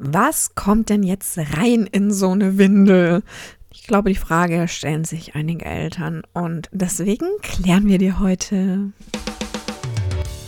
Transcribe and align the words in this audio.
Was 0.00 0.54
kommt 0.54 0.90
denn 0.90 1.02
jetzt 1.02 1.36
rein 1.38 1.88
in 1.90 2.12
so 2.12 2.30
eine 2.30 2.56
Windel? 2.56 3.24
Ich 3.72 3.82
glaube, 3.82 4.10
die 4.10 4.18
Frage 4.18 4.68
stellen 4.68 5.04
sich 5.04 5.34
einige 5.34 5.64
Eltern 5.64 6.22
und 6.32 6.68
deswegen 6.70 7.26
klären 7.42 7.88
wir 7.88 7.98
dir 7.98 8.20
heute. 8.20 8.92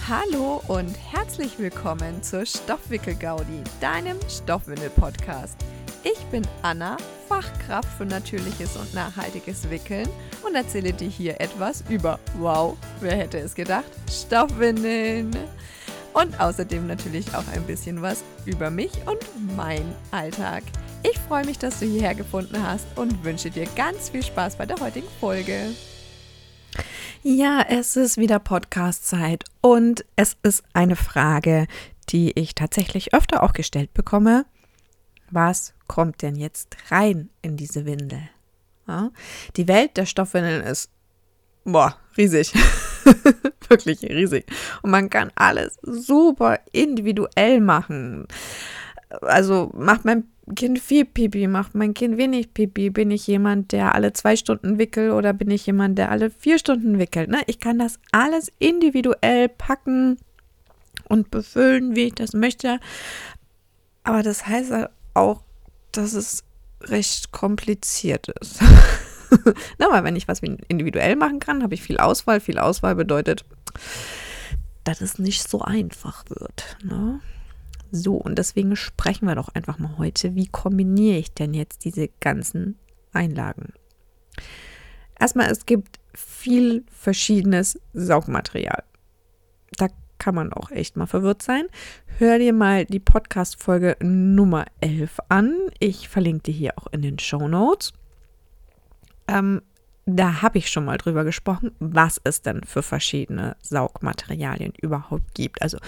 Hallo 0.08 0.62
und 0.68 0.94
herzlich 1.10 1.58
willkommen 1.58 2.22
zur 2.22 2.46
Stoffwickel-Gaudi, 2.46 3.64
deinem 3.80 4.18
Stoffwindel-Podcast. 4.28 5.56
Ich 6.04 6.18
bin 6.26 6.46
Anna, 6.62 6.96
Fachkraft 7.28 7.88
für 7.98 8.06
natürliches 8.06 8.76
und 8.76 8.94
nachhaltiges 8.94 9.68
Wickeln 9.68 10.08
und 10.46 10.54
erzähle 10.54 10.92
dir 10.92 11.08
hier 11.08 11.40
etwas 11.40 11.82
über, 11.88 12.20
wow, 12.38 12.76
wer 13.00 13.16
hätte 13.16 13.38
es 13.38 13.56
gedacht, 13.56 13.90
Stoffwindeln 14.08 15.36
und 16.12 16.40
außerdem 16.40 16.86
natürlich 16.86 17.34
auch 17.34 17.46
ein 17.52 17.62
bisschen 17.64 18.02
was 18.02 18.24
über 18.46 18.70
mich 18.70 18.92
und 19.06 19.18
mein 19.56 19.94
Alltag. 20.10 20.62
Ich 21.02 21.18
freue 21.18 21.46
mich, 21.46 21.58
dass 21.58 21.80
du 21.80 21.86
hierher 21.86 22.14
gefunden 22.14 22.62
hast 22.62 22.86
und 22.96 23.24
wünsche 23.24 23.50
dir 23.50 23.66
ganz 23.76 24.10
viel 24.10 24.22
Spaß 24.22 24.56
bei 24.56 24.66
der 24.66 24.78
heutigen 24.80 25.08
Folge. 25.18 25.70
Ja, 27.22 27.64
es 27.68 27.96
ist 27.96 28.16
wieder 28.16 28.38
Podcast-Zeit 28.38 29.44
und 29.60 30.04
es 30.16 30.36
ist 30.42 30.62
eine 30.72 30.96
Frage, 30.96 31.66
die 32.08 32.32
ich 32.38 32.54
tatsächlich 32.54 33.14
öfter 33.14 33.42
auch 33.42 33.52
gestellt 33.52 33.94
bekomme. 33.94 34.46
Was 35.30 35.74
kommt 35.86 36.22
denn 36.22 36.36
jetzt 36.36 36.76
rein 36.90 37.30
in 37.42 37.56
diese 37.56 37.86
Windel? 37.86 38.22
Ja, 38.88 39.10
die 39.56 39.68
Welt 39.68 39.96
der 39.96 40.06
Stoffwindeln 40.06 40.62
ist 40.62 40.90
boah, 41.64 41.96
riesig. 42.16 42.52
Wirklich 43.68 44.02
riesig. 44.02 44.46
Und 44.82 44.90
man 44.90 45.10
kann 45.10 45.30
alles 45.34 45.78
super 45.82 46.58
individuell 46.72 47.60
machen. 47.60 48.26
Also 49.22 49.70
macht 49.74 50.04
mein 50.04 50.24
Kind 50.54 50.78
viel 50.78 51.04
Pipi, 51.04 51.46
macht 51.46 51.74
mein 51.74 51.94
Kind 51.94 52.16
wenig 52.16 52.54
Pipi, 52.54 52.90
bin 52.90 53.10
ich 53.10 53.26
jemand, 53.26 53.72
der 53.72 53.94
alle 53.94 54.12
zwei 54.12 54.36
Stunden 54.36 54.78
wickelt 54.78 55.12
oder 55.12 55.32
bin 55.32 55.50
ich 55.50 55.66
jemand, 55.66 55.98
der 55.98 56.10
alle 56.10 56.30
vier 56.30 56.58
Stunden 56.58 56.98
wickelt. 56.98 57.28
Ne? 57.28 57.40
Ich 57.46 57.60
kann 57.60 57.78
das 57.78 57.98
alles 58.12 58.50
individuell 58.58 59.48
packen 59.48 60.18
und 61.08 61.30
befüllen, 61.30 61.94
wie 61.94 62.06
ich 62.06 62.14
das 62.14 62.32
möchte. 62.32 62.80
Aber 64.02 64.22
das 64.22 64.46
heißt 64.46 64.72
auch, 65.14 65.42
dass 65.92 66.14
es 66.14 66.44
recht 66.82 67.32
kompliziert 67.32 68.28
ist. 68.40 68.60
Na, 69.78 69.90
weil 69.90 70.04
wenn 70.04 70.16
ich 70.16 70.28
was 70.28 70.40
individuell 70.40 71.16
machen 71.16 71.40
kann, 71.40 71.62
habe 71.62 71.74
ich 71.74 71.82
viel 71.82 71.98
Auswahl. 71.98 72.40
Viel 72.40 72.58
Auswahl 72.58 72.94
bedeutet, 72.94 73.44
dass 74.84 75.00
es 75.00 75.18
nicht 75.18 75.48
so 75.48 75.60
einfach 75.60 76.24
wird. 76.28 76.76
Ne? 76.82 77.20
So, 77.92 78.14
und 78.14 78.38
deswegen 78.38 78.76
sprechen 78.76 79.26
wir 79.26 79.34
doch 79.34 79.48
einfach 79.48 79.78
mal 79.78 79.98
heute, 79.98 80.34
wie 80.34 80.46
kombiniere 80.46 81.18
ich 81.18 81.34
denn 81.34 81.54
jetzt 81.54 81.84
diese 81.84 82.08
ganzen 82.20 82.78
Einlagen? 83.12 83.72
Erstmal, 85.18 85.50
es 85.50 85.66
gibt 85.66 85.98
viel 86.14 86.84
verschiedenes 86.90 87.78
Saugmaterial. 87.92 88.84
Da 89.72 89.88
kann 90.18 90.34
man 90.34 90.52
auch 90.52 90.70
echt 90.70 90.96
mal 90.96 91.06
verwirrt 91.06 91.42
sein. 91.42 91.66
Hör 92.18 92.38
dir 92.38 92.52
mal 92.52 92.84
die 92.84 93.00
Podcast-Folge 93.00 93.96
Nummer 94.02 94.66
11 94.80 95.18
an. 95.28 95.56
Ich 95.78 96.08
verlinke 96.08 96.44
die 96.44 96.52
hier 96.52 96.74
auch 96.76 96.86
in 96.92 97.02
den 97.02 97.18
Show 97.18 97.48
Notes. 97.48 97.92
Ähm, 99.30 99.62
da 100.06 100.42
habe 100.42 100.58
ich 100.58 100.70
schon 100.70 100.84
mal 100.84 100.98
drüber 100.98 101.24
gesprochen, 101.24 101.72
was 101.78 102.20
es 102.24 102.42
denn 102.42 102.64
für 102.64 102.82
verschiedene 102.82 103.56
Saugmaterialien 103.62 104.72
überhaupt 104.80 105.34
gibt. 105.34 105.62
Also 105.62 105.78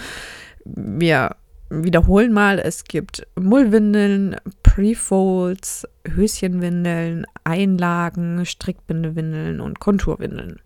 wir 0.64 1.36
wiederholen 1.70 2.32
mal, 2.32 2.58
es 2.58 2.84
gibt 2.84 3.26
Mullwindeln, 3.34 4.36
Prefolds, 4.62 5.88
Höschenwindeln, 6.06 7.26
Einlagen, 7.44 8.44
Strickbindewindeln 8.44 9.60
und 9.60 9.80
Konturwindeln. 9.80 10.60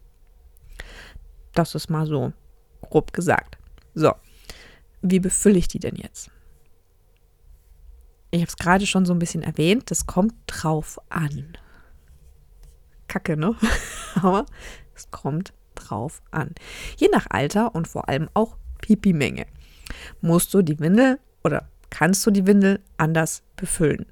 Das 1.55 1.74
ist 1.74 1.89
mal 1.89 2.06
so 2.06 2.33
grob 2.83 3.12
gesagt. 3.12 3.56
So, 3.95 4.12
wie 5.01 5.20
befülle 5.20 5.58
ich 5.58 5.68
die 5.68 5.78
denn 5.78 5.96
jetzt? 5.96 6.30
Ich 8.33 8.40
habe 8.40 8.48
es 8.48 8.56
gerade 8.56 8.86
schon 8.86 9.06
so 9.06 9.14
ein 9.14 9.18
bisschen 9.18 9.42
erwähnt, 9.42 9.90
das 9.90 10.06
kommt 10.06 10.34
drauf 10.46 10.98
an. 11.08 11.56
Kacke, 13.08 13.36
ne? 13.36 13.55
Aber 14.14 14.46
es 14.94 15.11
kommt 15.11 15.52
drauf 15.74 16.22
an. 16.30 16.55
Je 16.96 17.08
nach 17.12 17.27
Alter 17.30 17.74
und 17.74 17.89
vor 17.89 18.08
allem 18.08 18.28
auch 18.34 18.56
Pipi-Menge 18.80 19.46
musst 20.20 20.52
du 20.55 20.62
die 20.62 20.78
Windel 20.78 21.18
oder 21.45 21.68
kannst 21.90 22.27
du 22.27 22.30
die 22.30 22.46
Windel 22.46 22.80
anders 22.96 23.42
befüllen. 23.56 24.06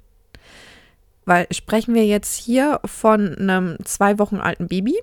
Weil 1.25 1.47
sprechen 1.51 1.95
wir 1.95 2.05
jetzt 2.05 2.35
hier 2.35 2.79
von 2.85 3.35
einem 3.35 3.77
zwei 3.83 4.19
Wochen 4.19 4.37
alten 4.37 4.67
Baby 4.67 4.95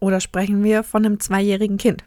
oder 0.00 0.20
sprechen 0.20 0.64
wir 0.64 0.82
von 0.82 1.04
einem 1.04 1.20
zweijährigen 1.20 1.76
Kind? 1.76 2.04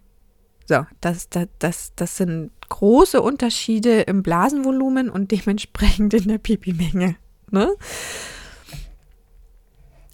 So, 0.65 0.85
das, 0.99 1.29
das, 1.29 1.47
das, 1.59 1.93
das 1.95 2.17
sind 2.17 2.51
große 2.69 3.21
Unterschiede 3.21 4.01
im 4.01 4.23
Blasenvolumen 4.23 5.09
und 5.09 5.31
dementsprechend 5.31 6.13
in 6.13 6.27
der 6.27 6.37
Pipi-Menge. 6.37 7.15
Ne? 7.51 7.75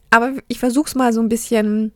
Aber 0.10 0.34
ich 0.48 0.60
versuche 0.60 0.88
es 0.88 0.96
mal 0.96 1.14
so 1.14 1.22
ein 1.22 1.30
bisschen, 1.30 1.92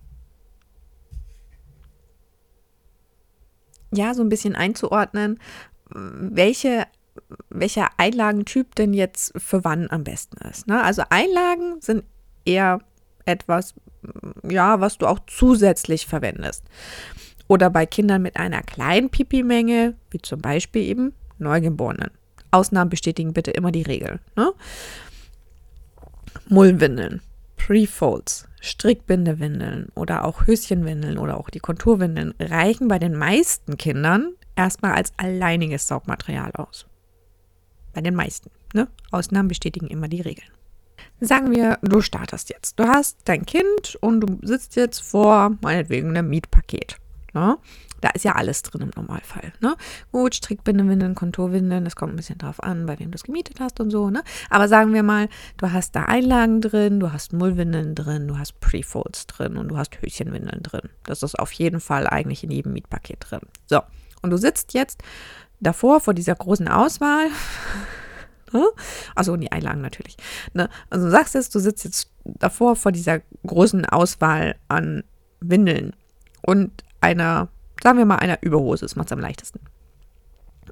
ja, 3.93 4.13
so 4.13 4.21
ein 4.21 4.29
bisschen 4.29 4.55
einzuordnen, 4.55 5.39
welche, 5.93 6.87
welcher 7.49 7.89
Einlagentyp 7.97 8.75
denn 8.75 8.93
jetzt 8.93 9.33
für 9.37 9.63
wann 9.63 9.89
am 9.89 10.03
besten 10.03 10.37
ist. 10.47 10.67
Ne? 10.67 10.81
Also 10.83 11.03
Einlagen 11.09 11.79
sind 11.81 12.03
eher 12.45 12.79
etwas, 13.25 13.75
ja, 14.47 14.79
was 14.79 14.97
du 14.97 15.07
auch 15.07 15.19
zusätzlich 15.27 16.07
verwendest. 16.07 16.63
Oder 17.47 17.69
bei 17.69 17.85
Kindern 17.85 18.21
mit 18.21 18.37
einer 18.37 18.63
kleinen 18.63 19.09
Pipi-Menge, 19.09 19.95
wie 20.09 20.21
zum 20.21 20.41
Beispiel 20.41 20.83
eben 20.83 21.13
Neugeborenen. 21.37 22.11
Ausnahmen 22.51 22.89
bestätigen 22.89 23.33
bitte 23.33 23.51
immer 23.51 23.71
die 23.71 23.81
Regel. 23.81 24.19
Ne? 24.35 24.53
Mullwindeln. 26.47 27.21
Prefolds, 27.65 28.47
Strickbindewindeln 28.59 29.89
oder 29.93 30.25
auch 30.25 30.47
Höschenwindeln 30.47 31.17
oder 31.17 31.37
auch 31.37 31.49
die 31.49 31.59
Konturwindeln 31.59 32.33
reichen 32.39 32.87
bei 32.87 32.97
den 32.97 33.15
meisten 33.15 33.77
Kindern 33.77 34.33
erstmal 34.55 34.93
als 34.93 35.13
alleiniges 35.17 35.87
Saugmaterial 35.87 36.51
aus. 36.53 36.87
Bei 37.93 38.01
den 38.01 38.15
meisten. 38.15 38.49
Ne? 38.73 38.87
Ausnahmen 39.11 39.47
bestätigen 39.47 39.87
immer 39.87 40.07
die 40.07 40.21
Regeln. 40.21 40.49
Sagen 41.19 41.51
wir, 41.51 41.77
du 41.83 42.01
startest 42.01 42.49
jetzt. 42.49 42.79
Du 42.79 42.85
hast 42.85 43.19
dein 43.25 43.45
Kind 43.45 43.95
und 44.01 44.21
du 44.21 44.39
sitzt 44.41 44.75
jetzt 44.75 44.99
vor 44.99 45.55
meinetwegen 45.61 46.09
einem 46.09 46.29
Mietpaket. 46.29 46.97
Ne? 47.33 47.57
Da 48.01 48.09
ist 48.09 48.25
ja 48.25 48.33
alles 48.33 48.63
drin 48.63 48.81
im 48.81 48.91
Normalfall. 48.95 49.53
Ne? 49.61 49.75
Gut, 50.11 50.35
Strickbindewindeln, 50.35 51.15
Konturwindeln, 51.15 51.85
das 51.85 51.95
kommt 51.95 52.13
ein 52.13 52.15
bisschen 52.17 52.37
drauf 52.37 52.61
an, 52.61 52.85
bei 52.85 52.99
wem 52.99 53.11
du 53.11 53.15
es 53.15 53.23
gemietet 53.23 53.59
hast 53.59 53.79
und 53.79 53.91
so. 53.91 54.09
Ne? 54.09 54.23
Aber 54.49 54.67
sagen 54.67 54.93
wir 54.93 55.03
mal, 55.03 55.29
du 55.57 55.71
hast 55.71 55.95
da 55.95 56.05
Einlagen 56.05 56.61
drin, 56.61 56.99
du 56.99 57.13
hast 57.13 57.31
Mullwindeln 57.33 57.95
drin, 57.95 58.27
du 58.27 58.37
hast 58.37 58.59
Prefolds 58.59 59.27
drin 59.27 59.57
und 59.57 59.69
du 59.69 59.77
hast 59.77 60.01
Höschenwindeln 60.01 60.63
drin. 60.63 60.89
Das 61.03 61.23
ist 61.23 61.39
auf 61.39 61.51
jeden 61.53 61.79
Fall 61.79 62.07
eigentlich 62.07 62.43
in 62.43 62.51
jedem 62.51 62.73
Mietpaket 62.73 63.27
drin. 63.29 63.41
So, 63.67 63.81
und 64.21 64.31
du 64.31 64.37
sitzt 64.37 64.73
jetzt 64.73 65.01
davor 65.59 65.99
vor 65.99 66.13
dieser 66.13 66.35
großen 66.35 66.67
Auswahl. 66.67 67.27
Ne? 68.53 68.67
Also 69.15 69.37
die 69.37 69.49
Einlagen 69.49 69.79
natürlich. 69.79 70.17
Ne? 70.53 70.67
Also 70.89 71.05
du 71.05 71.11
sagst 71.11 71.35
jetzt, 71.35 71.55
du 71.55 71.59
sitzt 71.59 71.85
jetzt 71.85 72.11
davor 72.25 72.75
vor 72.75 72.91
dieser 72.91 73.21
großen 73.47 73.85
Auswahl 73.85 74.57
an 74.67 75.05
Windeln 75.39 75.95
und 76.41 76.83
einer 77.01 77.49
Sagen 77.81 77.97
wir 77.97 78.05
mal 78.05 78.17
einer 78.17 78.41
Überhose, 78.41 78.85
das 78.85 78.95
macht 78.95 79.07
es 79.07 79.11
am 79.11 79.19
leichtesten. 79.19 79.59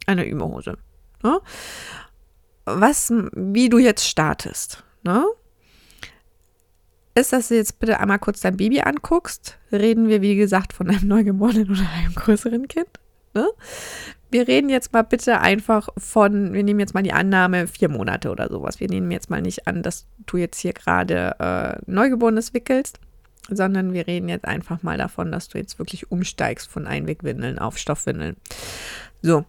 Eine 0.06 0.26
Überhose. 0.26 0.78
Ne? 1.24 1.40
Was, 2.66 3.12
wie 3.34 3.70
du 3.70 3.80
jetzt 3.80 4.08
startest, 4.08 4.84
ne? 5.04 5.26
Ist, 7.16 7.34
dass 7.34 7.48
du 7.48 7.56
jetzt 7.56 7.80
bitte 7.80 8.00
einmal 8.00 8.20
kurz 8.20 8.42
dein 8.42 8.58
Baby 8.58 8.82
anguckst. 8.82 9.58
Reden 9.72 10.08
wir, 10.08 10.22
wie 10.22 10.36
gesagt, 10.36 10.72
von 10.72 10.90
einem 10.90 11.08
Neugeborenen 11.08 11.70
oder 11.72 11.90
einem 11.98 12.14
größeren 12.14 12.68
Kind. 12.68 13.00
Ne? 13.34 13.48
Wir 14.30 14.48
reden 14.48 14.70
jetzt 14.70 14.94
mal 14.94 15.02
bitte 15.02 15.42
einfach 15.42 15.90
von, 15.98 16.54
wir 16.54 16.64
nehmen 16.64 16.80
jetzt 16.80 16.94
mal 16.94 17.02
die 17.02 17.12
Annahme 17.12 17.68
vier 17.68 17.90
Monate 17.90 18.30
oder 18.30 18.48
sowas. 18.48 18.80
Wir 18.80 18.88
nehmen 18.88 19.10
jetzt 19.10 19.32
mal 19.32 19.42
nicht 19.42 19.68
an, 19.68 19.82
dass 19.82 20.06
du 20.28 20.38
jetzt 20.38 20.60
hier 20.60 20.74
gerade 20.74 21.36
äh, 21.40 21.92
Neugeborenes 21.92 22.54
wickelst, 22.54 23.00
sondern 23.52 23.94
wir 23.94 24.08
reden 24.08 24.30
jetzt 24.30 24.46
einfach 24.46 24.84
mal 24.84 24.98
davon, 24.98 25.32
dass 25.32 25.48
du 25.48 25.58
jetzt 25.58 25.80
wirklich 25.80 26.12
umsteigst 26.12 26.70
von 26.70 26.88
Einwegwindeln 26.88 27.60
auf 27.60 27.78
Stoffwindeln. 27.78 28.36
So, 29.22 29.46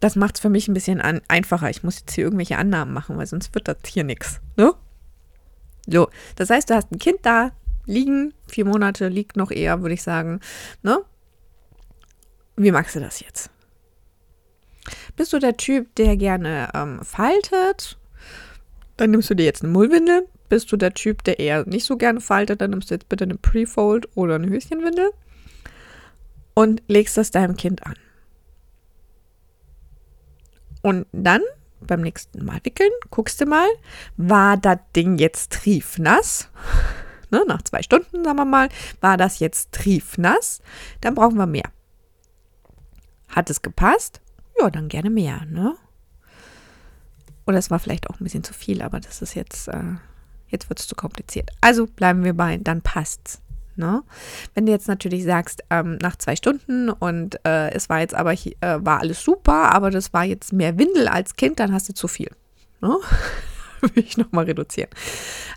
das 0.00 0.16
macht 0.16 0.36
es 0.36 0.40
für 0.40 0.48
mich 0.48 0.68
ein 0.68 0.74
bisschen 0.74 1.00
an, 1.00 1.20
einfacher. 1.28 1.70
Ich 1.70 1.82
muss 1.82 2.00
jetzt 2.00 2.14
hier 2.14 2.24
irgendwelche 2.24 2.58
Annahmen 2.58 2.94
machen, 2.94 3.18
weil 3.18 3.26
sonst 3.26 3.54
wird 3.54 3.68
das 3.68 3.76
hier 3.86 4.04
nichts. 4.04 4.40
Ne? 4.56 4.74
So, 5.86 6.08
das 6.36 6.50
heißt, 6.50 6.70
du 6.70 6.74
hast 6.74 6.90
ein 6.90 6.98
Kind 6.98 7.20
da 7.22 7.52
liegen, 7.86 8.32
vier 8.46 8.64
Monate 8.64 9.08
liegt 9.08 9.36
noch 9.36 9.50
eher, 9.50 9.82
würde 9.82 9.94
ich 9.94 10.02
sagen. 10.02 10.40
Ne? 10.82 10.98
Wie 12.56 12.72
magst 12.72 12.94
du 12.94 13.00
das 13.00 13.20
jetzt? 13.20 13.50
Bist 15.16 15.32
du 15.32 15.38
der 15.38 15.56
Typ, 15.56 15.94
der 15.96 16.16
gerne 16.16 16.70
ähm, 16.74 17.00
faltet? 17.02 17.98
Dann 18.96 19.10
nimmst 19.10 19.30
du 19.30 19.34
dir 19.34 19.44
jetzt 19.44 19.62
eine 19.62 19.72
Mullwindel. 19.72 20.26
Bist 20.50 20.70
du 20.70 20.76
der 20.76 20.92
Typ, 20.92 21.24
der 21.24 21.38
eher 21.38 21.64
nicht 21.64 21.86
so 21.86 21.96
gerne 21.96 22.20
faltet, 22.20 22.60
dann 22.60 22.70
nimmst 22.70 22.90
du 22.90 22.94
jetzt 22.94 23.08
bitte 23.08 23.24
eine 23.24 23.36
Prefold 23.36 24.08
oder 24.16 24.34
eine 24.34 24.50
Höschenwindel 24.50 25.12
und 26.52 26.82
legst 26.88 27.16
das 27.16 27.30
deinem 27.30 27.56
Kind 27.56 27.86
an. 27.86 27.94
Und 30.82 31.06
dann 31.12 31.40
beim 31.80 32.00
nächsten 32.00 32.44
Mal 32.44 32.60
wickeln, 32.64 32.90
guckst 33.10 33.40
du 33.40 33.46
mal, 33.46 33.68
war 34.16 34.56
das 34.56 34.78
Ding 34.94 35.18
jetzt 35.18 35.52
triefnass? 35.52 36.48
Ne, 37.30 37.44
nach 37.46 37.62
zwei 37.62 37.80
Stunden, 37.82 38.24
sagen 38.24 38.38
wir 38.38 38.44
mal, 38.44 38.68
war 39.00 39.16
das 39.16 39.38
jetzt 39.38 39.70
triefnass? 39.70 40.60
Dann 41.00 41.14
brauchen 41.14 41.36
wir 41.36 41.46
mehr. 41.46 41.70
Hat 43.28 43.50
es 43.50 43.62
gepasst? 43.62 44.20
Ja, 44.58 44.68
dann 44.68 44.88
gerne 44.88 45.10
mehr, 45.10 45.44
ne? 45.46 45.76
Oder 47.46 47.58
es 47.58 47.70
war 47.70 47.78
vielleicht 47.78 48.10
auch 48.10 48.18
ein 48.18 48.24
bisschen 48.24 48.42
zu 48.42 48.52
viel, 48.52 48.82
aber 48.82 48.98
das 48.98 49.22
ist 49.22 49.34
jetzt, 49.34 49.68
äh, 49.68 49.94
jetzt 50.50 50.68
wird 50.68 50.80
es 50.80 50.88
zu 50.88 50.94
kompliziert. 50.94 51.50
Also 51.60 51.86
bleiben 51.86 52.24
wir 52.24 52.34
bei, 52.34 52.58
dann 52.58 52.82
passt's. 52.82 53.40
Ne? 53.76 54.02
Wenn 54.54 54.66
du 54.66 54.72
jetzt 54.72 54.88
natürlich 54.88 55.24
sagst, 55.24 55.62
ähm, 55.70 55.96
nach 56.02 56.16
zwei 56.16 56.36
Stunden 56.36 56.90
und 56.90 57.40
äh, 57.46 57.70
es 57.70 57.88
war 57.88 58.00
jetzt 58.00 58.14
aber 58.14 58.32
äh, 58.32 58.50
war 58.60 59.00
alles 59.00 59.22
super, 59.22 59.72
aber 59.72 59.90
das 59.90 60.12
war 60.12 60.24
jetzt 60.24 60.52
mehr 60.52 60.78
Windel 60.78 61.08
als 61.08 61.36
Kind, 61.36 61.60
dann 61.60 61.72
hast 61.72 61.88
du 61.88 61.94
zu 61.94 62.06
viel. 62.06 62.30
Ne? 62.80 62.96
Will 63.80 64.04
ich 64.04 64.18
nochmal 64.18 64.44
reduzieren. 64.44 64.90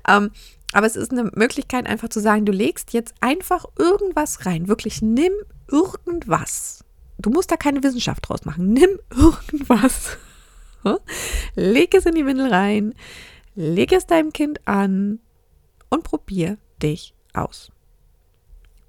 Ähm, 0.07 0.31
aber 0.71 0.87
es 0.87 0.95
ist 0.95 1.11
eine 1.11 1.29
Möglichkeit, 1.35 1.85
einfach 1.85 2.09
zu 2.09 2.19
sagen, 2.19 2.45
du 2.45 2.51
legst 2.51 2.93
jetzt 2.93 3.13
einfach 3.19 3.65
irgendwas 3.77 4.45
rein. 4.45 4.67
Wirklich 4.67 5.01
nimm 5.01 5.33
irgendwas. 5.69 6.83
Du 7.19 7.29
musst 7.29 7.51
da 7.51 7.57
keine 7.57 7.83
Wissenschaft 7.83 8.27
draus 8.27 8.45
machen. 8.45 8.73
Nimm 8.73 8.99
irgendwas. 9.15 10.17
Leg 11.55 11.93
es 11.93 12.05
in 12.05 12.15
die 12.15 12.25
Windel 12.25 12.51
rein, 12.51 12.93
leg 13.55 13.91
es 13.91 14.05
deinem 14.05 14.33
Kind 14.33 14.67
an 14.67 15.19
und 15.89 16.03
probier 16.03 16.57
dich 16.81 17.13
aus 17.33 17.71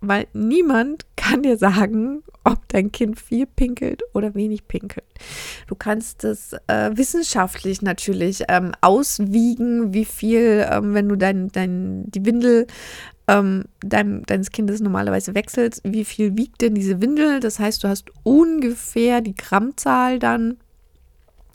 weil 0.09 0.27
niemand 0.33 1.07
kann 1.17 1.43
dir 1.43 1.57
sagen, 1.57 2.23
ob 2.45 2.69
dein 2.69 2.93
Kind 2.93 3.19
viel 3.19 3.47
pinkelt 3.47 4.03
oder 4.13 4.35
wenig 4.35 4.69
pinkelt. 4.69 5.07
Du 5.67 5.75
kannst 5.75 6.25
es 6.25 6.55
äh, 6.67 6.91
wissenschaftlich 6.95 7.81
natürlich 7.81 8.45
ähm, 8.49 8.73
auswiegen, 8.83 9.95
wie 9.95 10.05
viel, 10.05 10.67
ähm, 10.71 10.93
wenn 10.93 11.09
du 11.09 11.17
dein, 11.17 11.49
dein, 11.49 12.11
die 12.11 12.27
Windel 12.27 12.67
ähm, 13.27 13.65
dein, 13.81 14.23
deines 14.25 14.51
Kindes 14.51 14.81
normalerweise 14.81 15.35
wechselst, 15.35 15.81
wie 15.85 16.05
viel 16.05 16.37
wiegt 16.37 16.61
denn 16.61 16.75
diese 16.75 17.01
Windel? 17.01 17.41
Das 17.41 17.59
heißt, 17.59 17.83
du 17.83 17.89
hast 17.89 18.11
ungefähr 18.23 19.23
die 19.23 19.35
Grammzahl 19.35 20.19
dann 20.19 20.59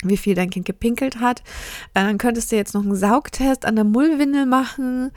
wie 0.03 0.17
viel 0.17 0.35
dein 0.35 0.49
Kind 0.49 0.65
gepinkelt 0.65 1.19
hat. 1.19 1.39
Äh, 1.93 2.03
dann 2.03 2.17
könntest 2.17 2.51
du 2.51 2.55
jetzt 2.55 2.73
noch 2.73 2.83
einen 2.83 2.95
Saugtest 2.95 3.65
an 3.65 3.75
der 3.75 3.85
Mullwindel 3.85 4.45
machen. 4.45 5.11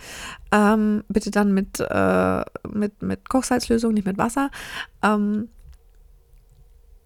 Ähm, 0.50 1.05
bitte 1.08 1.31
dann 1.31 1.52
mit, 1.55 1.81
äh, 1.81 2.44
mit, 2.69 3.02
mit 3.02 3.29
Kochsalzlösung, 3.29 3.94
nicht 3.94 4.06
mit 4.06 4.19
Wasser. 4.19 4.50
Ähm, 5.02 5.49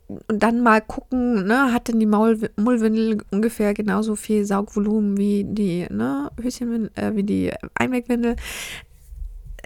und 0.09 0.41
dann 0.41 0.63
mal 0.63 0.81
gucken, 0.81 1.47
ne, 1.47 1.73
hat 1.73 1.89
denn 1.89 1.99
die 1.99 2.07
Maul 2.07 2.39
Mullwindel 2.57 3.19
ungefähr 3.33 3.75
genauso 3.75 4.15
viel 4.15 4.45
Saugvolumen 4.45 5.17
wie 5.17 5.45
die 5.45 5.87
ne, 5.91 6.31
Höschenwindel, 6.41 6.91
äh, 6.95 7.17
wie 7.17 7.25
die 7.25 7.53
Einwegwindel. 7.75 8.37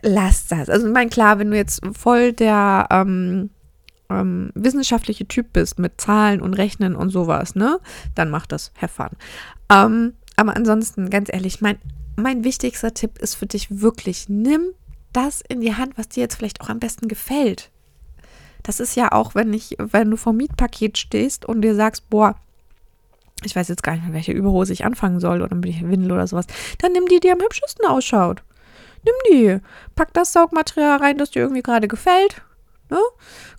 Lass 0.02 0.46
das. 0.46 0.70
Also 0.70 0.86
ich 0.86 0.92
meine, 0.94 1.10
klar, 1.10 1.38
wenn 1.38 1.50
du 1.50 1.56
jetzt 1.58 1.82
voll 1.92 2.32
der 2.32 2.88
ähm, 2.90 3.50
ähm, 4.10 4.50
wissenschaftliche 4.54 5.26
Typ 5.26 5.52
bist 5.52 5.78
mit 5.78 6.00
Zahlen 6.00 6.40
und 6.40 6.54
Rechnen 6.54 6.94
und 6.96 7.10
sowas, 7.10 7.54
ne, 7.54 7.78
dann 8.14 8.30
mach 8.30 8.46
das, 8.46 8.72
have 8.80 8.92
fun. 8.92 9.16
Ähm, 9.70 10.14
aber 10.36 10.56
ansonsten, 10.56 11.10
ganz 11.10 11.28
ehrlich, 11.32 11.60
mein, 11.60 11.78
mein 12.16 12.44
wichtigster 12.44 12.94
Tipp 12.94 13.18
ist 13.18 13.34
für 13.34 13.46
dich 13.46 13.80
wirklich, 13.80 14.28
nimm 14.28 14.70
das 15.12 15.42
in 15.46 15.60
die 15.60 15.74
Hand, 15.74 15.98
was 15.98 16.08
dir 16.08 16.20
jetzt 16.20 16.36
vielleicht 16.36 16.60
auch 16.60 16.68
am 16.68 16.78
besten 16.78 17.08
gefällt. 17.08 17.70
Das 18.62 18.80
ist 18.80 18.94
ja 18.94 19.12
auch, 19.12 19.34
wenn 19.34 19.52
ich, 19.52 19.76
wenn 19.78 20.10
du 20.10 20.16
vor 20.16 20.32
Mietpaket 20.32 20.98
stehst 20.98 21.44
und 21.46 21.62
dir 21.62 21.74
sagst, 21.74 22.08
boah, 22.10 22.36
ich 23.42 23.56
weiß 23.56 23.68
jetzt 23.68 23.82
gar 23.82 23.92
nicht 23.92 24.04
mehr, 24.04 24.12
welche 24.12 24.32
Überhose 24.32 24.72
ich 24.72 24.84
anfangen 24.84 25.20
soll 25.20 25.42
oder 25.42 25.54
mit 25.54 25.64
Windel 25.64 26.12
oder 26.12 26.26
sowas, 26.26 26.46
dann 26.78 26.92
nimm 26.92 27.06
die, 27.06 27.20
die 27.20 27.30
am 27.30 27.40
hübschesten 27.40 27.86
ausschaut. 27.86 28.42
Nimm 29.02 29.14
die. 29.30 29.58
Pack 29.94 30.12
das 30.12 30.32
Saugmaterial 30.32 30.98
rein, 30.98 31.16
das 31.16 31.30
dir 31.30 31.40
irgendwie 31.40 31.62
gerade 31.62 31.88
gefällt. 31.88 32.42
Ne? 32.90 32.98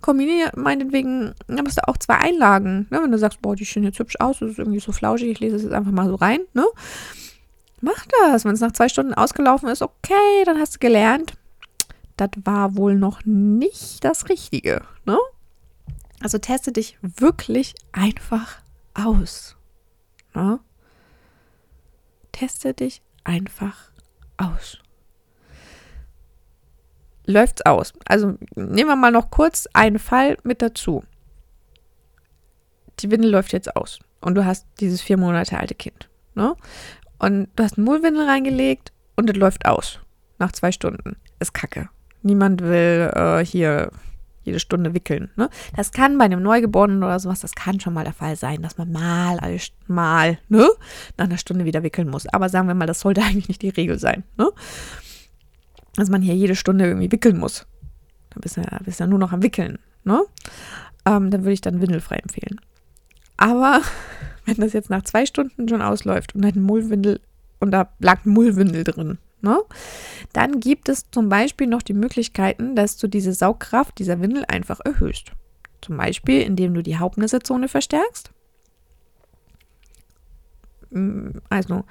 Kombiniere 0.02 0.52
meinetwegen, 0.56 1.34
dann 1.46 1.66
hast 1.66 1.78
du 1.78 1.88
auch 1.88 1.96
zwei 1.96 2.16
Einlagen. 2.16 2.86
Ne? 2.90 3.00
Wenn 3.02 3.12
du 3.12 3.18
sagst, 3.18 3.40
boah, 3.40 3.56
die 3.56 3.64
sehen 3.64 3.82
jetzt 3.82 3.98
hübsch 3.98 4.16
aus, 4.20 4.40
das 4.40 4.52
ist 4.52 4.58
irgendwie 4.58 4.80
so 4.80 4.92
flauschig, 4.92 5.30
ich 5.30 5.40
lese 5.40 5.56
es 5.56 5.62
jetzt 5.62 5.72
einfach 5.72 5.90
mal 5.90 6.06
so 6.06 6.16
rein. 6.16 6.40
Ne? 6.52 6.66
Mach 7.80 8.06
das. 8.20 8.44
Wenn 8.44 8.52
es 8.52 8.60
nach 8.60 8.72
zwei 8.72 8.88
Stunden 8.88 9.14
ausgelaufen 9.14 9.68
ist, 9.68 9.82
okay, 9.82 10.44
dann 10.44 10.58
hast 10.58 10.74
du 10.74 10.78
gelernt. 10.80 11.32
Das 12.18 12.30
war 12.44 12.76
wohl 12.76 12.94
noch 12.94 13.24
nicht 13.24 14.04
das 14.04 14.28
Richtige. 14.28 14.82
Ne? 15.06 15.18
Also 16.20 16.36
teste 16.36 16.70
dich 16.70 16.98
wirklich 17.02 17.74
einfach 17.92 18.58
aus. 18.92 19.56
Ne? 20.34 20.60
Teste 22.32 22.74
dich 22.74 23.00
einfach 23.24 23.90
aus 24.36 24.81
läuft's 27.26 27.62
aus. 27.62 27.92
Also 28.06 28.36
nehmen 28.54 28.88
wir 28.88 28.96
mal 28.96 29.12
noch 29.12 29.30
kurz 29.30 29.68
einen 29.72 29.98
Fall 29.98 30.36
mit 30.44 30.62
dazu. 30.62 31.04
Die 33.00 33.10
Windel 33.10 33.30
läuft 33.30 33.52
jetzt 33.52 33.74
aus 33.76 33.98
und 34.20 34.34
du 34.34 34.44
hast 34.44 34.66
dieses 34.80 35.00
vier 35.00 35.16
Monate 35.16 35.58
alte 35.58 35.74
Kind. 35.74 36.08
Ne? 36.34 36.54
Und 37.18 37.48
du 37.56 37.62
hast 37.62 37.78
eine 37.78 37.84
Mullwindel 37.84 38.28
reingelegt 38.28 38.92
und 39.16 39.30
es 39.30 39.36
läuft 39.36 39.66
aus. 39.66 40.00
Nach 40.38 40.52
zwei 40.52 40.72
Stunden. 40.72 41.16
Ist 41.40 41.54
kacke. 41.54 41.88
Niemand 42.22 42.62
will 42.62 43.10
äh, 43.14 43.44
hier 43.44 43.90
jede 44.44 44.60
Stunde 44.60 44.94
wickeln. 44.94 45.30
Ne? 45.36 45.48
Das 45.76 45.92
kann 45.92 46.18
bei 46.18 46.24
einem 46.24 46.42
Neugeborenen 46.42 47.02
oder 47.02 47.18
sowas, 47.18 47.40
das 47.40 47.54
kann 47.54 47.80
schon 47.80 47.94
mal 47.94 48.04
der 48.04 48.12
Fall 48.12 48.36
sein, 48.36 48.62
dass 48.62 48.76
man 48.76 48.90
mal, 48.90 49.38
mal, 49.86 50.38
ne, 50.48 50.68
nach 51.16 51.26
einer 51.26 51.38
Stunde 51.38 51.64
wieder 51.64 51.82
wickeln 51.82 52.08
muss. 52.08 52.26
Aber 52.26 52.48
sagen 52.48 52.68
wir 52.68 52.74
mal, 52.74 52.86
das 52.86 53.00
sollte 53.00 53.22
eigentlich 53.22 53.48
nicht 53.48 53.62
die 53.62 53.68
Regel 53.68 53.98
sein. 53.98 54.24
Ne? 54.36 54.48
Dass 55.96 56.10
man 56.10 56.22
hier 56.22 56.34
jede 56.34 56.56
Stunde 56.56 56.86
irgendwie 56.86 57.12
wickeln 57.12 57.38
muss. 57.38 57.66
Da 58.30 58.40
bist 58.40 58.56
du 58.56 58.62
ja, 58.62 58.78
bist 58.84 59.00
ja 59.00 59.06
nur 59.06 59.18
noch 59.18 59.32
am 59.32 59.42
Wickeln. 59.42 59.78
Ne? 60.04 60.22
Ähm, 61.04 61.30
dann 61.30 61.42
würde 61.42 61.52
ich 61.52 61.60
dann 61.60 61.80
windelfrei 61.80 62.16
empfehlen. 62.16 62.60
Aber 63.36 63.80
wenn 64.46 64.56
das 64.56 64.72
jetzt 64.72 64.90
nach 64.90 65.02
zwei 65.02 65.26
Stunden 65.26 65.68
schon 65.68 65.82
ausläuft 65.82 66.34
und 66.34 66.44
ein 66.44 66.62
Mullwindel 66.62 67.20
und 67.60 67.70
da 67.70 67.90
lag 68.00 68.24
ein 68.24 68.30
Mullwindel 68.30 68.84
drin, 68.84 69.18
ne? 69.40 69.58
dann 70.32 70.60
gibt 70.60 70.88
es 70.88 71.10
zum 71.10 71.28
Beispiel 71.28 71.66
noch 71.66 71.82
die 71.82 71.94
Möglichkeiten, 71.94 72.74
dass 72.74 72.96
du 72.96 73.06
diese 73.06 73.32
Saugkraft 73.32 73.98
dieser 73.98 74.20
Windel 74.20 74.44
einfach 74.48 74.80
erhöhst. 74.80 75.32
Zum 75.80 75.96
Beispiel, 75.96 76.42
indem 76.42 76.74
du 76.74 76.82
die 76.82 76.96
Hauptnissezone 76.96 77.68
verstärkst. 77.68 78.30
Mm, 80.90 81.38
also 81.48 81.84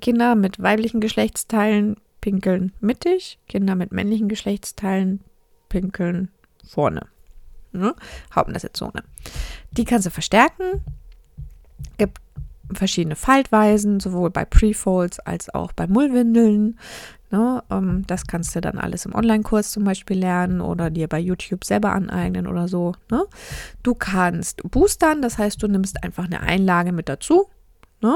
Kinder 0.00 0.34
mit 0.34 0.62
weiblichen 0.62 1.00
Geschlechtsteilen 1.00 1.96
pinkeln 2.20 2.72
mittig, 2.80 3.38
Kinder 3.48 3.74
mit 3.74 3.92
männlichen 3.92 4.28
Geschlechtsteilen 4.28 5.20
pinkeln 5.68 6.30
vorne. 6.66 7.06
Ne? 7.72 7.94
Hauptnassetzone. 8.34 9.04
Die 9.72 9.84
kannst 9.84 10.06
du 10.06 10.10
verstärken. 10.10 10.82
Gibt 11.96 12.18
verschiedene 12.72 13.16
Faltweisen, 13.16 14.00
sowohl 14.00 14.30
bei 14.30 14.44
Prefolds 14.44 15.20
als 15.20 15.52
auch 15.52 15.72
bei 15.72 15.86
Mullwindeln. 15.86 16.78
Ne? 17.30 17.62
Ähm, 17.70 18.04
das 18.06 18.26
kannst 18.26 18.54
du 18.56 18.60
dann 18.60 18.78
alles 18.78 19.06
im 19.06 19.14
Online-Kurs 19.14 19.70
zum 19.70 19.84
Beispiel 19.84 20.18
lernen 20.18 20.60
oder 20.60 20.90
dir 20.90 21.08
bei 21.08 21.18
YouTube 21.18 21.64
selber 21.64 21.92
aneignen 21.92 22.46
oder 22.46 22.68
so. 22.68 22.94
Ne? 23.10 23.24
Du 23.82 23.94
kannst 23.94 24.62
boostern, 24.70 25.22
das 25.22 25.38
heißt, 25.38 25.62
du 25.62 25.68
nimmst 25.68 26.02
einfach 26.02 26.24
eine 26.24 26.40
Einlage 26.40 26.92
mit 26.92 27.08
dazu. 27.08 27.48
Ne? 28.00 28.14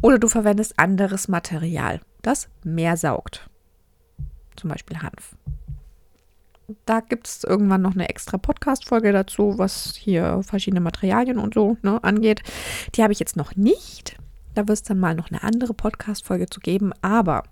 Oder 0.00 0.18
du 0.18 0.28
verwendest 0.28 0.78
anderes 0.78 1.28
Material 1.28 2.00
das 2.26 2.48
mehr 2.64 2.96
saugt. 2.96 3.48
Zum 4.56 4.70
Beispiel 4.70 4.98
Hanf. 4.98 5.36
Da 6.84 7.00
gibt 7.00 7.28
es 7.28 7.44
irgendwann 7.44 7.82
noch 7.82 7.94
eine 7.94 8.08
extra 8.08 8.38
Podcast-Folge 8.38 9.12
dazu, 9.12 9.56
was 9.56 9.94
hier 9.94 10.42
verschiedene 10.42 10.80
Materialien 10.80 11.38
und 11.38 11.54
so 11.54 11.76
ne, 11.82 12.02
angeht. 12.02 12.42
Die 12.94 13.02
habe 13.02 13.12
ich 13.12 13.20
jetzt 13.20 13.36
noch 13.36 13.54
nicht. 13.54 14.18
Da 14.54 14.66
wird 14.66 14.78
es 14.78 14.82
dann 14.82 14.98
mal 14.98 15.14
noch 15.14 15.30
eine 15.30 15.44
andere 15.44 15.74
Podcast-Folge 15.74 16.46
zu 16.46 16.58
geben. 16.58 16.92
Aber 17.02 17.44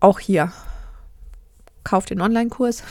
auch 0.00 0.18
hier, 0.18 0.52
kauf 1.84 2.04
den 2.04 2.20
Online-Kurs. 2.20 2.82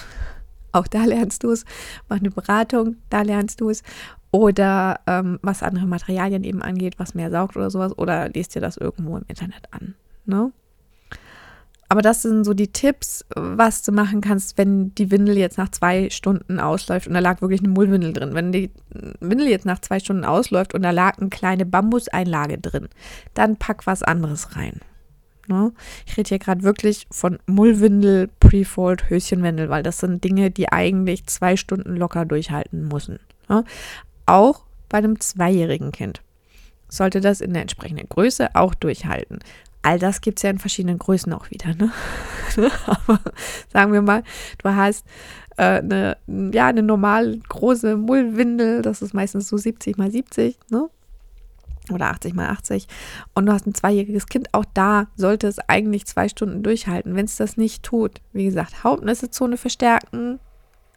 Auch 0.72 0.88
da 0.88 1.04
lernst 1.04 1.44
du 1.44 1.52
es. 1.52 1.66
Mach 2.10 2.18
eine 2.18 2.32
Beratung, 2.32 2.96
da 3.10 3.22
lernst 3.22 3.62
du 3.62 3.70
es 3.70 3.84
oder 4.32 5.00
ähm, 5.08 5.40
was 5.42 5.64
andere 5.64 5.86
Materialien 5.86 6.44
eben 6.44 6.62
angeht, 6.62 6.96
was 6.98 7.14
mehr 7.14 7.32
saugt 7.32 7.56
oder 7.58 7.70
sowas, 7.70 7.98
oder 7.98 8.30
lest 8.30 8.56
dir 8.56 8.62
das 8.62 8.78
irgendwo 8.78 9.18
im 9.18 9.26
Internet 9.28 9.68
an. 9.72 9.96
Ne? 10.26 10.52
aber 11.92 12.02
das 12.02 12.22
sind 12.22 12.46
so 12.46 12.54
die 12.54 12.70
Tipps, 12.70 13.26
was 13.36 13.84
du 13.84 13.92
machen 13.92 14.22
kannst, 14.22 14.58
wenn 14.58 14.96
die 14.96 15.12
Windel 15.12 15.38
jetzt 15.38 15.58
nach 15.58 15.68
zwei 15.68 16.10
Stunden 16.10 16.58
ausläuft 16.58 17.06
und 17.06 17.14
da 17.14 17.20
lag 17.20 17.42
wirklich 17.42 17.60
eine 17.60 17.68
Mullwindel 17.68 18.14
drin. 18.14 18.34
Wenn 18.34 18.54
die 18.54 18.72
Windel 19.20 19.50
jetzt 19.50 19.66
nach 19.66 19.80
zwei 19.80 20.00
Stunden 20.00 20.24
ausläuft 20.24 20.74
und 20.74 20.84
da 20.84 20.92
lag 20.92 21.18
eine 21.18 21.28
kleine 21.28 21.66
Bambuseinlage 21.66 22.60
drin, 22.60 22.88
dann 23.34 23.58
pack 23.58 23.88
was 23.88 24.04
anderes 24.04 24.56
rein. 24.56 24.80
Ne? 25.48 25.74
Ich 26.06 26.16
rede 26.16 26.30
hier 26.30 26.40
gerade 26.40 26.64
wirklich 26.64 27.08
von 27.12 27.40
Mullwindel, 27.46 28.30
Prefold, 28.40 29.10
Höschenwindel, 29.10 29.68
weil 29.68 29.84
das 29.84 30.00
sind 30.00 30.24
Dinge, 30.24 30.50
die 30.50 30.72
eigentlich 30.72 31.26
zwei 31.26 31.58
Stunden 31.58 31.98
locker 31.98 32.24
durchhalten 32.24 32.88
müssen. 32.88 33.20
Ne? 33.50 33.66
Auch 34.32 34.64
bei 34.88 35.00
einem 35.00 35.20
zweijährigen 35.20 35.92
Kind 35.92 36.22
sollte 36.88 37.20
das 37.20 37.42
in 37.42 37.52
der 37.52 37.64
entsprechenden 37.64 38.08
Größe 38.08 38.56
auch 38.56 38.74
durchhalten. 38.74 39.40
All 39.82 40.00
das 40.00 40.22
gibt 40.22 40.40
es 40.40 40.44
ja 40.44 40.52
in 40.52 40.58
verschiedenen 40.58 41.00
Größen 41.00 41.34
auch 41.34 41.52
wieder. 41.52 41.76
Ne? 41.76 41.92
Aber 42.86 43.20
sagen 43.68 43.92
wir 43.92 44.02
mal, 44.02 44.24
du 44.64 44.74
hast 44.74 45.06
äh, 45.58 45.80
eine, 45.80 46.16
ja, 46.28 46.68
eine 46.68 46.82
normal 46.82 47.40
große 47.50 47.98
Mullwindel, 47.98 48.82
das 48.82 49.02
ist 49.02 49.14
meistens 49.14 49.50
so 49.50 49.58
70 49.58 49.98
mal 49.98 50.10
70, 50.10 50.58
ne? 50.70 50.90
oder 51.92 52.06
80 52.06 52.34
mal 52.34 52.52
80 52.52 52.88
und 53.34 53.48
du 53.48 53.52
hast 53.52 53.68
ein 53.68 53.76
zweijähriges 53.76 54.28
Kind, 54.28 54.54
auch 54.54 54.66
da 54.74 55.08
sollte 55.18 55.50
es 55.50 55.60
eigentlich 55.68 56.06
zwei 56.06 56.30
Stunden 56.30 56.64
durchhalten. 56.64 57.18
Wenn 57.18 57.26
es 57.26 57.36
das 57.36 57.58
nicht 57.58 57.84
tut, 57.84 58.22
wie 58.32 58.46
gesagt, 58.46 58.86
Hauptnässezone 58.86 59.58
verstärken, 59.58 60.40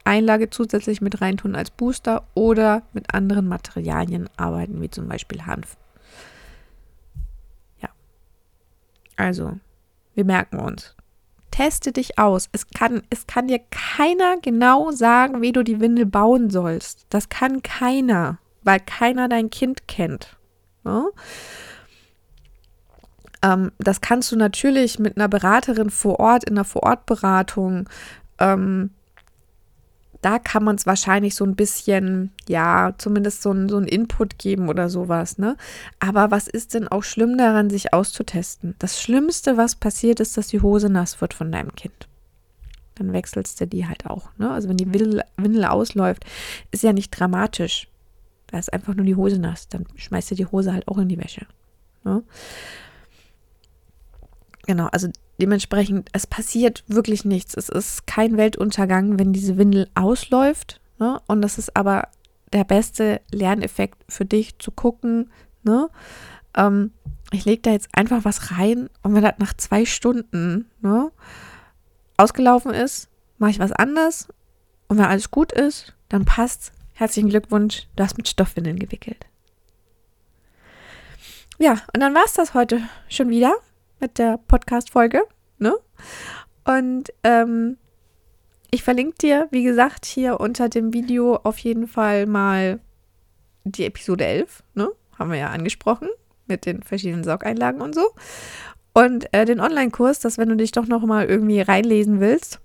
Einlage 0.04 0.50
zusätzlich 0.50 1.00
mit 1.00 1.20
reintun 1.20 1.56
als 1.56 1.70
Booster 1.70 2.26
oder 2.34 2.82
mit 2.92 3.14
anderen 3.14 3.48
Materialien 3.48 4.28
arbeiten, 4.36 4.80
wie 4.80 4.90
zum 4.90 5.08
Beispiel 5.08 5.46
Hanf. 5.46 5.76
Also, 9.16 9.58
wir 10.14 10.24
merken 10.24 10.58
uns. 10.58 10.94
Teste 11.50 11.92
dich 11.92 12.18
aus. 12.18 12.48
Es 12.52 12.68
kann, 12.70 13.02
es 13.10 13.26
kann 13.26 13.46
dir 13.46 13.60
keiner 13.70 14.38
genau 14.40 14.90
sagen, 14.90 15.40
wie 15.40 15.52
du 15.52 15.62
die 15.62 15.80
Windel 15.80 16.06
bauen 16.06 16.50
sollst. 16.50 17.06
Das 17.10 17.28
kann 17.28 17.62
keiner, 17.62 18.38
weil 18.62 18.80
keiner 18.80 19.28
dein 19.28 19.50
Kind 19.50 19.86
kennt. 19.86 20.36
Ja? 20.84 21.02
Ne? 21.02 21.08
Ähm, 23.42 23.72
das 23.78 24.00
kannst 24.00 24.32
du 24.32 24.36
natürlich 24.36 24.98
mit 24.98 25.16
einer 25.16 25.28
Beraterin 25.28 25.90
vor 25.90 26.18
Ort, 26.18 26.44
in 26.44 26.54
einer 26.54 26.64
Vorortberatung 26.64 27.88
ähm, 28.38 28.90
da 30.24 30.38
kann 30.38 30.64
man 30.64 30.76
es 30.76 30.86
wahrscheinlich 30.86 31.34
so 31.34 31.44
ein 31.44 31.54
bisschen, 31.54 32.32
ja, 32.48 32.94
zumindest 32.96 33.42
so 33.42 33.52
ein, 33.52 33.68
so 33.68 33.78
Input 33.78 34.38
geben 34.38 34.70
oder 34.70 34.88
sowas, 34.88 35.36
ne? 35.36 35.58
Aber 36.00 36.30
was 36.30 36.48
ist 36.48 36.72
denn 36.72 36.88
auch 36.88 37.02
schlimm 37.02 37.36
daran, 37.36 37.68
sich 37.68 37.92
auszutesten? 37.92 38.74
Das 38.78 39.02
Schlimmste, 39.02 39.58
was 39.58 39.76
passiert, 39.76 40.20
ist, 40.20 40.38
dass 40.38 40.46
die 40.46 40.62
Hose 40.62 40.88
nass 40.88 41.20
wird 41.20 41.34
von 41.34 41.52
deinem 41.52 41.74
Kind. 41.74 42.08
Dann 42.94 43.12
wechselst 43.12 43.60
du 43.60 43.66
die 43.66 43.86
halt 43.86 44.06
auch, 44.06 44.30
ne? 44.38 44.50
Also 44.50 44.70
wenn 44.70 44.78
die 44.78 44.90
Windel, 44.90 45.22
Windel 45.36 45.66
ausläuft, 45.66 46.24
ist 46.70 46.82
ja 46.82 46.94
nicht 46.94 47.10
dramatisch. 47.10 47.88
Da 48.46 48.58
ist 48.58 48.72
einfach 48.72 48.94
nur 48.94 49.04
die 49.04 49.16
Hose 49.16 49.38
nass. 49.38 49.68
Dann 49.68 49.84
schmeißt 49.94 50.30
du 50.30 50.36
die 50.36 50.46
Hose 50.46 50.72
halt 50.72 50.88
auch 50.88 50.96
in 50.96 51.08
die 51.08 51.18
Wäsche. 51.18 51.46
Ne? 52.04 52.22
Genau, 54.66 54.86
also 54.86 55.08
dementsprechend, 55.40 56.08
es 56.12 56.26
passiert 56.26 56.84
wirklich 56.86 57.24
nichts. 57.24 57.56
Es 57.56 57.68
ist 57.68 58.06
kein 58.06 58.36
Weltuntergang, 58.36 59.18
wenn 59.18 59.32
diese 59.32 59.56
Windel 59.56 59.88
ausläuft. 59.94 60.80
Ne? 60.98 61.20
Und 61.26 61.42
das 61.42 61.58
ist 61.58 61.76
aber 61.76 62.08
der 62.52 62.64
beste 62.64 63.20
Lerneffekt 63.32 64.04
für 64.08 64.24
dich 64.24 64.58
zu 64.58 64.70
gucken. 64.70 65.30
Ne? 65.62 65.88
Ähm, 66.56 66.92
ich 67.32 67.44
lege 67.44 67.62
da 67.62 67.70
jetzt 67.70 67.88
einfach 67.92 68.24
was 68.24 68.52
rein 68.52 68.88
und 69.02 69.14
wenn 69.14 69.22
das 69.22 69.34
nach 69.38 69.54
zwei 69.54 69.84
Stunden 69.84 70.70
ne, 70.80 71.10
ausgelaufen 72.16 72.72
ist, 72.72 73.08
mache 73.38 73.50
ich 73.50 73.58
was 73.58 73.72
anderes. 73.72 74.28
Und 74.86 74.98
wenn 74.98 75.06
alles 75.06 75.30
gut 75.30 75.52
ist, 75.52 75.94
dann 76.08 76.24
passt. 76.24 76.72
Herzlichen 76.92 77.30
Glückwunsch, 77.30 77.88
du 77.96 78.04
hast 78.04 78.16
mit 78.16 78.28
Stoffwindeln 78.28 78.78
gewickelt. 78.78 79.26
Ja, 81.58 81.72
und 81.92 82.00
dann 82.00 82.14
war 82.14 82.22
es 82.24 82.34
das 82.34 82.54
heute 82.54 82.82
schon 83.08 83.30
wieder 83.30 83.54
mit 84.04 84.18
der 84.18 84.36
Podcast-Folge. 84.36 85.22
Ne? 85.58 85.74
Und 86.66 87.10
ähm, 87.22 87.78
ich 88.70 88.82
verlinke 88.82 89.16
dir, 89.16 89.48
wie 89.50 89.64
gesagt, 89.64 90.04
hier 90.04 90.40
unter 90.40 90.68
dem 90.68 90.92
Video 90.92 91.36
auf 91.36 91.56
jeden 91.56 91.88
Fall 91.88 92.26
mal 92.26 92.80
die 93.64 93.86
Episode 93.86 94.26
11. 94.26 94.62
Ne? 94.74 94.90
Haben 95.18 95.30
wir 95.30 95.38
ja 95.38 95.48
angesprochen 95.48 96.08
mit 96.46 96.66
den 96.66 96.82
verschiedenen 96.82 97.24
Saugeinlagen 97.24 97.80
und 97.80 97.94
so. 97.94 98.10
Und 98.92 99.32
äh, 99.32 99.46
den 99.46 99.58
Online-Kurs, 99.58 100.20
dass 100.20 100.36
wenn 100.36 100.50
du 100.50 100.56
dich 100.56 100.72
doch 100.72 100.86
noch 100.86 101.06
mal 101.06 101.24
irgendwie 101.24 101.62
reinlesen 101.62 102.20
willst, 102.20 102.60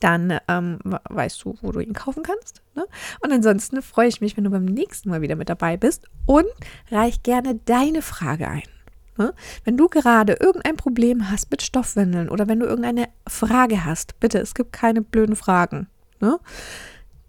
dann 0.00 0.40
ähm, 0.48 0.80
weißt 1.10 1.44
du, 1.44 1.54
wo 1.62 1.70
du 1.70 1.78
ihn 1.78 1.92
kaufen 1.92 2.24
kannst. 2.24 2.60
Ne? 2.74 2.84
Und 3.20 3.32
ansonsten 3.32 3.82
freue 3.82 4.08
ich 4.08 4.20
mich, 4.20 4.36
wenn 4.36 4.42
du 4.42 4.50
beim 4.50 4.64
nächsten 4.64 5.10
Mal 5.10 5.22
wieder 5.22 5.36
mit 5.36 5.48
dabei 5.48 5.76
bist 5.76 6.08
und 6.26 6.48
reich 6.90 7.22
gerne 7.22 7.54
deine 7.66 8.02
Frage 8.02 8.48
ein. 8.48 8.73
Ne? 9.16 9.32
Wenn 9.64 9.76
du 9.76 9.88
gerade 9.88 10.34
irgendein 10.40 10.76
Problem 10.76 11.30
hast 11.30 11.50
mit 11.50 11.62
Stoffwindeln 11.62 12.28
oder 12.28 12.48
wenn 12.48 12.60
du 12.60 12.66
irgendeine 12.66 13.08
Frage 13.28 13.84
hast, 13.84 14.18
bitte, 14.18 14.38
es 14.38 14.54
gibt 14.54 14.72
keine 14.72 15.02
blöden 15.02 15.36
Fragen, 15.36 15.86
ne? 16.20 16.38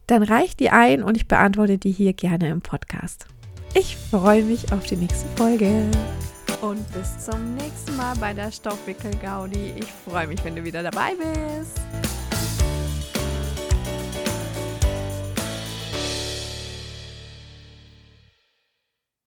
dann 0.08 0.24
reich 0.24 0.56
die 0.56 0.70
ein 0.70 1.04
und 1.04 1.16
ich 1.16 1.28
beantworte 1.28 1.78
die 1.78 1.92
hier 1.92 2.14
gerne 2.14 2.50
im 2.50 2.62
Podcast. 2.62 3.28
Ich 3.74 3.98
freue 3.98 4.44
mich 4.44 4.72
auf 4.72 4.86
die 4.86 4.96
nächste 4.96 5.28
Folge. 5.36 5.86
Und 6.62 6.92
bis 6.94 7.26
zum 7.26 7.56
nächsten 7.56 7.96
Mal 7.98 8.16
bei 8.16 8.34
der 8.34 8.52
Stoffwickel-Gaudi. 8.52 9.74
Ich 9.78 9.88
freue 10.10 10.28
mich, 10.28 10.44
wenn 10.44 10.56
du 10.56 10.64
wieder 10.64 10.82
dabei 10.82 11.14
bist. 11.16 11.82